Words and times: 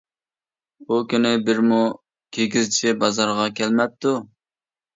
ئۇ 0.85 0.97
كۈنى 1.11 1.33
بىرمۇ 1.49 1.83
كىگىزچى 2.39 2.97
بازارغا 3.05 3.49
كەلمەپتۇ. 3.63 4.19